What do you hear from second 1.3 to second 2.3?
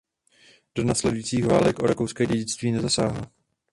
válek o rakouské